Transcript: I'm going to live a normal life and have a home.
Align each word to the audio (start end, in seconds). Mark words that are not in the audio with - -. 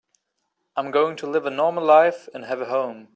I'm 0.75 0.89
going 0.89 1.15
to 1.17 1.27
live 1.29 1.45
a 1.45 1.51
normal 1.51 1.85
life 1.85 2.27
and 2.33 2.45
have 2.45 2.59
a 2.59 2.65
home. 2.65 3.09